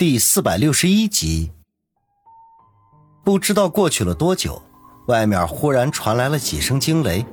[0.00, 1.52] 第四百六十一集，
[3.22, 4.62] 不知道过去了多久，
[5.08, 7.26] 外面忽然传来了几声惊雷。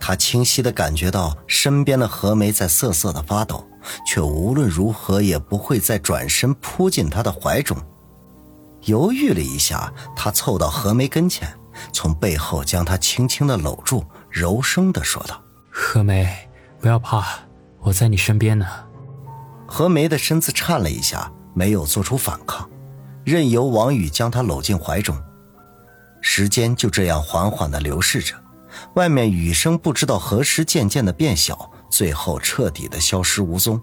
[0.00, 3.68] 他清晰的感觉到身边的何梅在瑟瑟的发抖，
[4.06, 7.76] 却无论如何也不会再转身扑进他的怀中。
[8.84, 11.46] 犹豫了一下，他凑到何梅跟前，
[11.92, 15.38] 从背后将她轻轻的搂住，柔声的说道
[15.70, 16.48] ：“何梅，
[16.80, 17.22] 不要怕，
[17.80, 18.66] 我在你身边呢。”
[19.68, 21.30] 何梅的身子颤了一下。
[21.56, 22.68] 没有做出反抗，
[23.24, 25.16] 任由王宇将她搂进怀中。
[26.20, 28.34] 时间就这样缓缓地流逝着，
[28.94, 33.80] 外面雨声不知道何时渐渐地变小，最后彻底的消失无踪。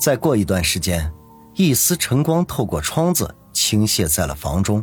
[0.00, 1.12] 再过一段时间，
[1.56, 4.82] 一丝晨光透过窗子倾泻在了房中，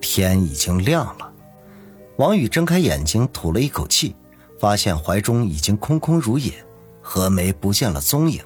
[0.00, 1.32] 天已经亮了。
[2.16, 4.16] 王宇睁开眼睛，吐了一口气，
[4.58, 6.52] 发现怀中已经空空如也，
[7.00, 8.42] 何梅不见了踪影。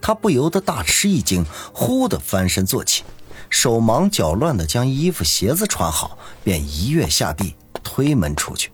[0.00, 3.04] 他不由得大吃一惊，忽地翻身坐起，
[3.50, 8.70] 手忙脚乱地将衣服鞋子穿好，便一跃下地，推门出去。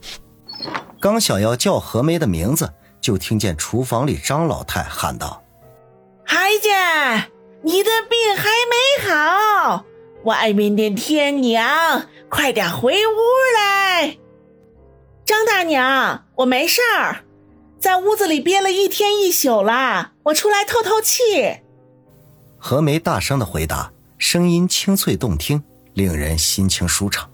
[1.00, 5.42] 刚想要叫何梅的名字，就听见厨房里张老太喊道
[6.24, 6.68] ：“孩子，
[7.62, 9.84] 你的病还没好，
[10.24, 13.18] 外面的天凉，快点回屋
[13.56, 14.18] 来。”
[15.26, 17.24] 张大娘，我没事儿。
[17.84, 21.20] 在屋子里憋了一天一宿啦，我出来透透气。
[22.56, 27.28] 何梅大声的回答，声音清脆动听，令人心情舒畅。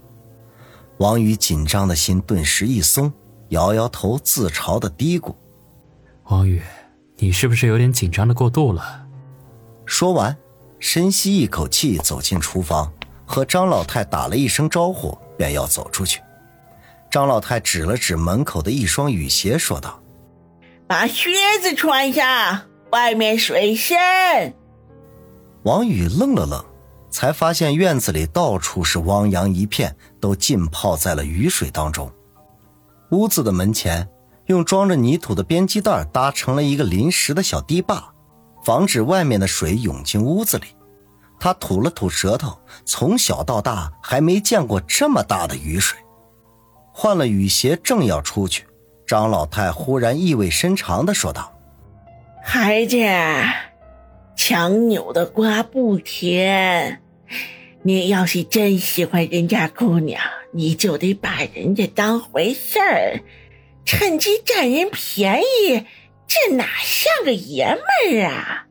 [0.97, 3.13] 王宇紧张的心顿时一松，
[3.51, 5.33] 摇摇头，自嘲的嘀咕
[6.27, 6.61] ：“王宇，
[7.15, 9.05] 你是不是有点紧张的过度了？”
[9.87, 10.35] 说完，
[10.79, 12.91] 深吸一口气，走进厨房，
[13.25, 16.19] 和张老太打了一声招呼，便要走出去。
[17.09, 19.97] 张老太指了指门口的一双雨鞋，说道。
[20.91, 23.97] 把靴子穿上，外面水深。
[25.63, 26.65] 王宇愣了愣，
[27.09, 32.11] 才发现院子里到处是汪洋一片，都浸泡在了雨水当中。
[33.11, 34.05] 屋子的门前
[34.47, 38.13] 用装着泥土的编织袋搭成了一个临时的小堤坝，
[38.65, 40.75] 防止外面的水涌进屋子里。
[41.39, 45.97] 他吐了吐舌头，从小到大还没见过这么大的雨水。
[46.91, 48.65] 换了雨鞋，正要出去。
[49.11, 51.51] 张老太忽然意味深长的说道
[52.41, 52.95] ：“孩子，
[54.37, 57.01] 强扭的瓜不甜。
[57.83, 60.21] 你要是真喜欢人家姑娘，
[60.53, 63.19] 你就得把人家当回事儿，
[63.83, 65.85] 趁机占人便宜，
[66.25, 67.81] 这哪像个爷们
[68.15, 68.67] 儿啊？”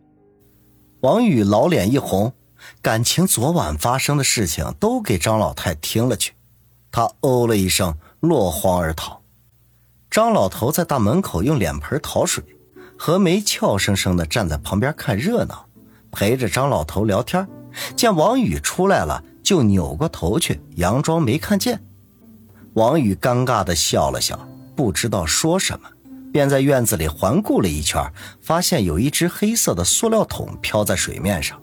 [1.02, 2.32] 王宇老脸一红，
[2.80, 6.32] 感情昨晚发生的事情都给张老太听了去，
[6.90, 9.19] 他哦了一声，落荒而逃。
[10.10, 12.42] 张老头在大门口用脸盆讨水，
[12.98, 15.64] 何梅俏生生的站在旁边看热闹，
[16.10, 17.46] 陪着张老头聊天。
[17.94, 21.80] 见王宇出来了，就扭过头去，佯装没看见。
[22.74, 24.36] 王宇尴尬的笑了笑，
[24.74, 25.88] 不知道说什么，
[26.32, 28.04] 便在院子里环顾了一圈，
[28.42, 31.60] 发现有一只黑色的塑料桶漂在水面上，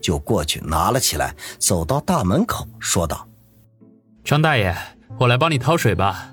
[0.00, 3.28] 就过去拿了起来，走到大门口，说道
[4.24, 4.74] ：“张大爷，
[5.18, 6.29] 我来帮你掏水吧。”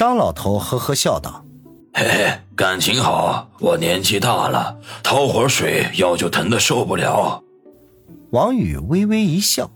[0.00, 1.44] 张老头呵呵笑道
[1.92, 3.50] ：“嘿嘿，感情好。
[3.58, 7.44] 我年纪大了，掏会儿水腰就疼得受不了。”
[8.32, 9.70] 王宇微微一笑：“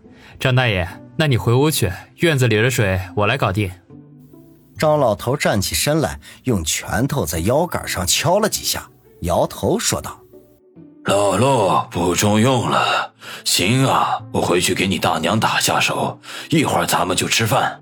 [0.40, 3.70] 张大爷，那你回屋去，院子里的水我来搞定。”
[4.80, 8.88] 张老头站起身来，用拳头在腰杆上敲了几下，
[9.20, 10.18] 摇头说道
[11.04, 13.12] ：“老陆不中用了。
[13.44, 16.18] 行啊，我回去给你大娘打下手，
[16.48, 17.78] 一会儿咱们就吃饭。”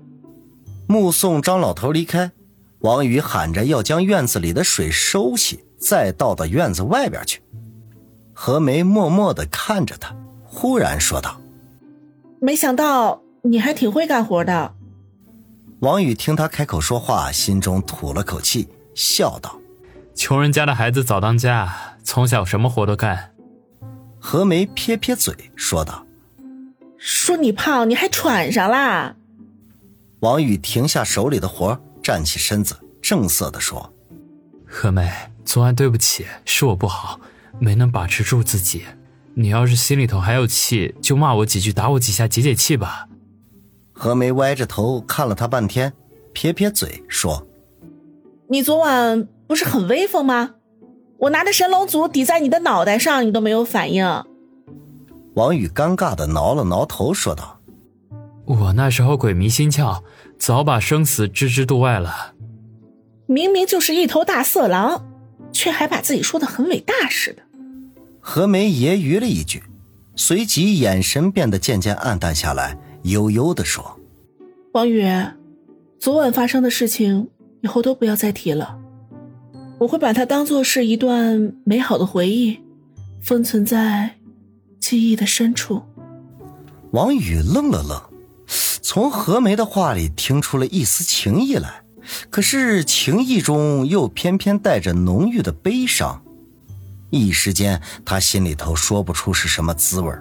[0.87, 2.31] 目送张老头离开，
[2.79, 7.41] 王宇喊着要将院子里的水收起，再倒到院子外边去。
[8.33, 11.41] 何梅默默的看着他，忽然说道
[12.39, 14.75] ：“没想到你还挺会干活的。”
[15.79, 19.59] 王宇听他开口说话，心中吐了口气，笑道
[20.15, 23.31] ：“穷人家的孩子早当家，从小什么活都干。”
[24.19, 26.05] 何梅撇撇嘴，说道
[26.97, 29.15] ：“说你胖，你还喘上啦？”
[30.21, 33.93] 王宇停下手里的活，站起身子，正色地说
[34.65, 35.11] ：“何梅，
[35.43, 37.19] 昨晚对不起，是我不好，
[37.59, 38.83] 没能把持住自己。
[39.33, 43.07] 你要是心里头还有气，就骂我几句，打我几下，解解气吧。”
[43.91, 45.93] 何梅歪着头看了他半天，
[46.33, 47.45] 撇撇嘴说
[48.49, 50.55] ：“你昨晚不是很威风吗？
[51.17, 54.05] 我拿着神龙组抵在你的脑袋上，你都没有反应。”
[55.35, 57.54] 王宇尴尬的挠了挠头，说道。
[58.45, 60.03] 我那时候鬼迷心窍，
[60.37, 62.33] 早把生死置之度外了。
[63.25, 65.05] 明明就是一头大色狼，
[65.51, 67.41] 却还把自己说的很伟大似的。
[68.19, 69.63] 何梅揶揄了一句，
[70.15, 73.99] 随即眼神变得渐渐暗淡下来，悠悠的说
[74.73, 75.03] ：“王宇，
[75.99, 77.29] 昨晚发生的事情
[77.61, 78.77] 以后都不要再提了，
[79.79, 82.59] 我会把它当做是一段美好的回忆，
[83.21, 84.17] 封存在
[84.79, 85.81] 记忆的深处。”
[86.91, 88.01] 王宇愣了愣，
[88.87, 91.83] 从何梅的话里听出了一丝情意来，
[92.29, 96.23] 可是情意中又偏偏带着浓郁的悲伤。
[97.09, 100.13] 一时间，他心里头说不出是什么滋味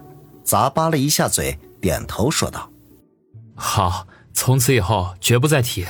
[0.46, 2.70] 咂巴了一下嘴，点头说道
[3.54, 5.84] ：“好，从此以后绝不再提。”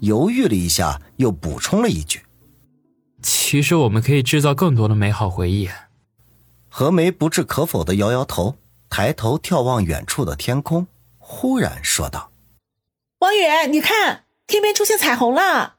[0.00, 2.20] 犹豫了一下，又补充了一句
[3.24, 5.70] ：“其实我们可以制造更多的美好回忆。”
[6.68, 8.56] 何梅不置可否的摇摇头，
[8.90, 10.86] 抬头眺望远处的天空，
[11.34, 12.30] 忽然说道
[13.20, 13.40] ：“王宇，
[13.70, 15.76] 你看，天边出现彩虹了。”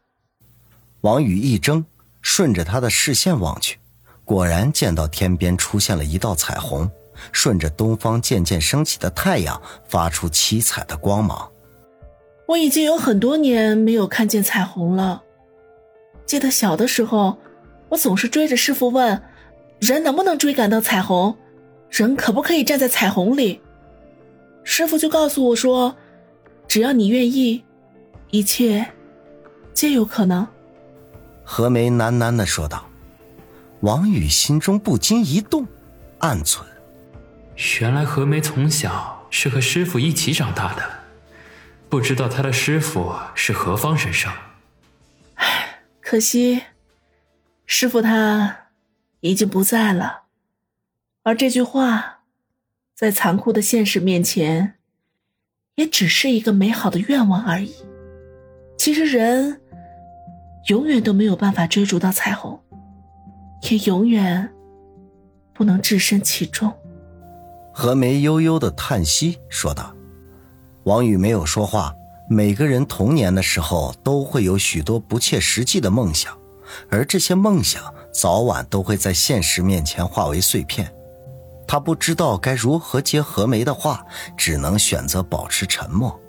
[1.01, 1.85] 王宇一怔，
[2.23, 3.77] 顺着他的视线望去。
[4.25, 6.89] 果然见到天边出现了一道彩虹，
[7.31, 11.49] 顺着东方渐渐升起的太阳发出七彩的光芒。
[12.47, 15.21] 我已经有很多年没有看见彩虹了。
[16.25, 17.37] 记得小的时候，
[17.89, 19.21] 我总是追着师傅问：
[19.79, 21.37] 人能不能追赶到彩虹？
[21.91, 23.61] 人可不可以站在彩虹里？
[24.63, 25.95] 师傅就告诉我说：
[26.67, 27.63] 只要你愿意，
[28.31, 28.93] 一切
[29.73, 30.47] 皆有可能。
[31.43, 32.85] 何梅喃喃的说道。
[33.81, 35.67] 王宇心中不禁一动，
[36.19, 36.65] 暗存：
[37.81, 40.89] 原来何梅从小是和师傅一起长大的，
[41.89, 44.31] 不知道他的师傅是何方神圣。
[45.35, 46.63] 唉，可惜，
[47.65, 48.69] 师傅他
[49.19, 50.21] 已经不在了。
[51.23, 52.22] 而这句话，
[52.95, 54.75] 在残酷的现实面前，
[55.75, 57.73] 也只是一个美好的愿望而已。
[58.77, 59.61] 其实，人
[60.69, 62.59] 永远都没有办法追逐到彩虹。
[63.69, 64.51] 也永远
[65.53, 66.71] 不能置身其中。
[67.71, 69.95] 何梅悠悠的叹息说道
[70.83, 71.95] ：“王宇没有说话。
[72.29, 76.37] 每个人童年的时候都会有许多不切实际的梦想，
[76.89, 77.81] 而这些梦想
[78.13, 80.93] 早晚都会在现实面前化为碎片。
[81.67, 84.05] 他不知道该如何接何梅的话，
[84.37, 86.19] 只能选择保持沉默。”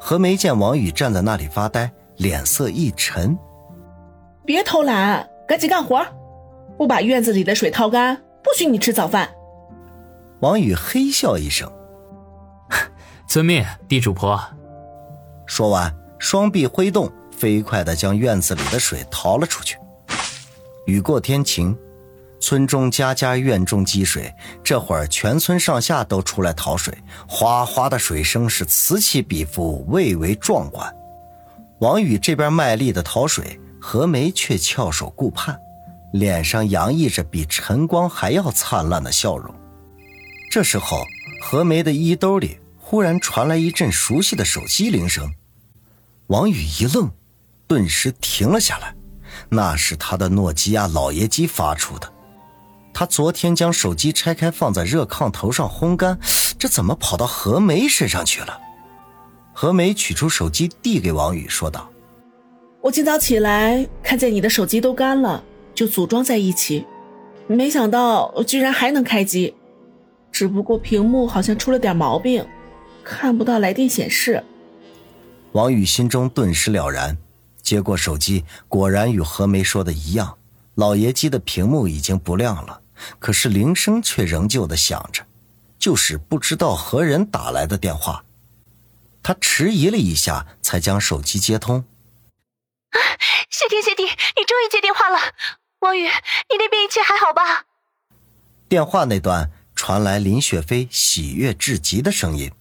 [0.00, 3.36] 何梅见王宇站在那里发呆，脸色一沉
[4.46, 6.04] ：“别偷懒，赶紧干活。”
[6.78, 9.28] 不把院子里的水掏干，不许你吃早饭。
[10.40, 11.68] 王宇嘿笑一声
[13.26, 14.40] ：“遵命，地主婆。”
[15.44, 19.76] 说完，双臂挥动，飞快的将院子里的水掏了出去。
[20.86, 21.76] 雨过天晴，
[22.40, 24.32] 村中家家院中积水，
[24.62, 26.96] 这会儿全村上下都出来讨水，
[27.26, 30.94] 哗哗的水声是此起彼伏，蔚为壮观。
[31.80, 35.58] 王宇这边卖力的讨水，何梅却翘首顾盼。
[36.12, 39.54] 脸上洋溢着比晨光还要灿烂的笑容。
[40.50, 41.04] 这时候，
[41.42, 45.30] 何梅的衣兜里忽然传来一阵熟悉的手机铃声。
[46.28, 47.10] 王宇一愣，
[47.66, 48.94] 顿时停了下来。
[49.50, 52.10] 那是他的诺基亚老爷机发出的。
[52.98, 56.18] 他昨天将手机拆开放在热炕头上烘干，
[56.58, 58.58] 这怎么跑到何梅身上去了？
[59.52, 61.88] 何梅取出手机递给王宇，说道
[62.82, 65.44] ：“我今早起来看见你的手机都干了。”
[65.76, 66.84] 就组装在一起，
[67.46, 69.54] 没想到居然还能开机，
[70.32, 72.44] 只不过屏幕好像出了点毛病，
[73.04, 74.42] 看不到来电显示。
[75.52, 77.16] 王宇心中顿时了然，
[77.62, 80.36] 接过手机，果然与何梅说的一样，
[80.74, 82.80] 老爷机的屏幕已经不亮了，
[83.18, 85.26] 可是铃声却仍旧的响着，
[85.78, 88.24] 就是不知道何人打来的电话。
[89.22, 91.84] 他迟疑了一下，才将手机接通。
[92.90, 92.98] 啊
[93.50, 95.18] 谢天谢地，你终于接电话了。
[95.80, 97.66] 王宇，你那边一切还好吧？
[98.68, 102.52] 电话那端传来林雪飞喜悦至极的声音，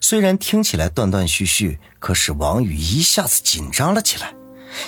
[0.00, 4.34] 虽然听起来断断续续，可是王宇一下子紧张了起来。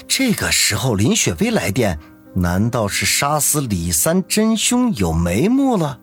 [0.07, 1.99] 这个时候林雪飞来电，
[2.35, 5.99] 难道是杀死李三真凶有眉目了？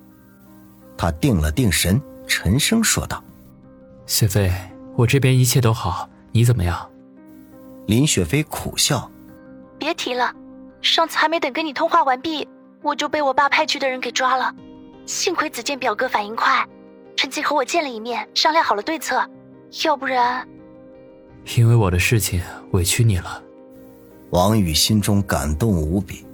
[0.97, 3.23] 他定了定神，沉声说道
[4.07, 4.51] ：“雪飞，
[4.95, 6.89] 我这边一切都好，你怎么样？”
[7.87, 9.09] 林雪飞苦笑
[9.77, 10.33] ：“别提了。”
[10.81, 12.47] 上次还没等跟你通话完毕，
[12.83, 14.53] 我就被我爸派去的人给抓了。
[15.07, 16.63] 幸亏子健表哥反应快，
[17.15, 19.27] 趁机和我见了一面，商量好了对策。
[19.83, 20.47] 要不然，
[21.57, 22.39] 因为我的事情
[22.71, 23.41] 委屈你了。
[24.31, 26.25] 王宇心中感动无比。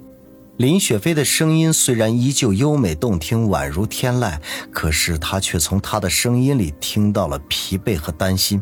[0.57, 4.37] 林雪飞的声音虽然依旧优美动听，宛如天籁，
[4.71, 8.61] 可是他却从她的声音里听到了疲惫和担心。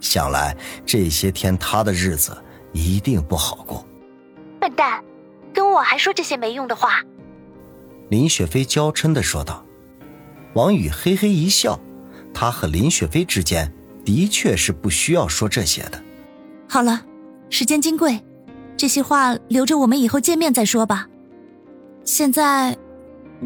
[0.00, 2.36] 想来这些天他的日子
[2.72, 3.86] 一定不好过。
[4.60, 5.02] 笨蛋！
[5.54, 7.02] 跟我还说这些没用的话。
[8.08, 9.64] 林雪飞娇嗔的说道。
[10.54, 11.80] 王宇嘿嘿一笑，
[12.34, 13.72] 他和林雪飞之间
[14.04, 16.02] 的确是不需要说这些的。
[16.68, 17.06] 好了，
[17.48, 18.22] 时间金贵，
[18.82, 21.06] 这些话留着我们以后见面再说吧。
[22.02, 22.76] 现在，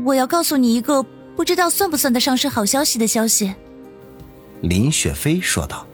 [0.02, 1.02] 我要告诉你一个
[1.36, 3.54] 不知道算不算得上是好消息的消息。
[4.62, 5.86] 林雪飞说道。